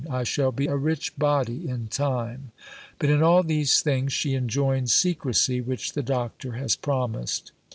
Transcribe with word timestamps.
I 0.09 0.23
shall 0.23 0.51
be 0.51 0.65
a 0.65 0.75
rich 0.75 1.15
body 1.15 1.69
in 1.69 1.85
time." 1.87 2.53
But 2.97 3.11
in 3.11 3.21
all 3.21 3.43
these 3.43 3.81
things, 3.81 4.11
she 4.11 4.33
enjoins 4.33 4.91
secresy, 4.95 5.61
which 5.61 5.93
the 5.93 6.01
doctor 6.01 6.53
has 6.53 6.75
promised. 6.75 7.51